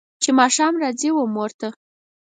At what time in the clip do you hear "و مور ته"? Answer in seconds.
1.13-1.69